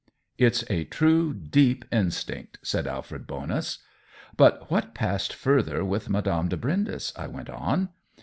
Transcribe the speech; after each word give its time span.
"It's 0.49 0.63
a 0.67 0.85
true, 0.85 1.31
deep 1.31 1.85
instinct," 1.91 2.57
said 2.63 2.87
Alfred 2.87 3.27
Bonus." 3.27 3.77
But 4.35 4.71
what 4.71 4.95
passed 4.95 5.31
further 5.31 5.85
with 5.85 6.09
Madame 6.09 6.49
de 6.49 6.57
Brindes?" 6.57 7.13
I 7.15 7.27
went 7.27 7.51
on. 7.51 7.89